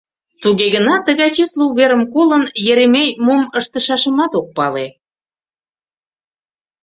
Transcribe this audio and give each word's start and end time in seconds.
Туге 0.41 0.67
гынат 0.75 1.01
тыгай 1.07 1.29
чесле 1.35 1.63
уверым 1.71 2.03
колын, 2.13 2.43
Еремей 2.71 3.09
мом 3.25 3.41
ыштышашымат 3.59 4.31
ок 4.39 4.47
пале. 4.57 4.87